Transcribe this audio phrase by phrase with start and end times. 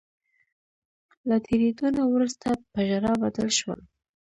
[1.27, 3.81] له ډیریدو نه وروسته په ژړا بدل شول.